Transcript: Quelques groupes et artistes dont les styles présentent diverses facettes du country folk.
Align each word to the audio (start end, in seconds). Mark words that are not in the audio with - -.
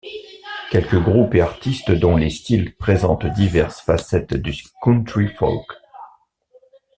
Quelques 0.71 0.99
groupes 0.99 1.35
et 1.35 1.41
artistes 1.41 1.91
dont 1.91 2.17
les 2.17 2.31
styles 2.31 2.73
présentent 2.73 3.27
diverses 3.35 3.81
facettes 3.81 4.33
du 4.33 4.55
country 4.83 5.27
folk. 5.37 5.77